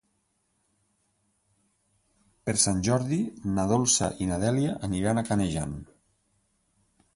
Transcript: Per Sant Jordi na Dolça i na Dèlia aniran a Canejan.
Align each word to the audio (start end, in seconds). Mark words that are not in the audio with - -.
Per 2.47 2.55
Sant 2.63 2.81
Jordi 2.89 3.21
na 3.59 3.67
Dolça 3.75 4.11
i 4.25 4.29
na 4.33 4.41
Dèlia 4.47 4.75
aniran 4.91 5.21
a 5.21 5.27
Canejan. 5.31 5.79